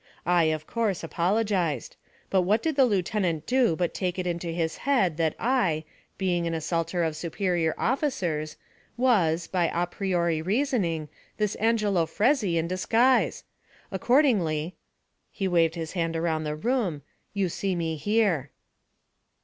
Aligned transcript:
I, 0.25 0.45
of 0.45 0.65
course, 0.65 1.03
apologized. 1.03 1.95
But 2.31 2.41
what 2.41 2.63
did 2.63 2.75
the 2.75 2.85
lieutenant 2.87 3.45
do 3.45 3.75
but 3.75 3.93
take 3.93 4.17
it 4.17 4.25
into 4.25 4.47
his 4.47 4.77
head 4.77 5.17
that 5.17 5.35
I, 5.37 5.83
being 6.17 6.47
an 6.47 6.55
assaulter 6.55 7.03
of 7.03 7.15
superior 7.15 7.75
officers, 7.77 8.57
was, 8.97 9.45
by 9.45 9.69
a 9.71 9.85
priori 9.85 10.41
reasoning, 10.41 11.07
this 11.37 11.53
Angelo 11.53 12.07
Fresi 12.07 12.57
in 12.57 12.67
disguise. 12.67 13.43
Accordingly' 13.91 14.75
he 15.31 15.47
waved 15.47 15.75
his 15.75 15.91
hand 15.91 16.15
around 16.15 16.45
the 16.45 16.55
room 16.55 17.03
'you 17.35 17.47
see 17.47 17.75
me 17.75 17.95
here.' 17.95 18.49